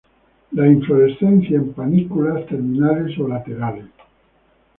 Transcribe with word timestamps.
La 0.53 0.65
inflorescencia 0.67 1.57
en 1.57 1.73
panículas 1.73 2.47
terminales 2.47 3.19
o 3.19 3.27
laterales. 3.27 3.85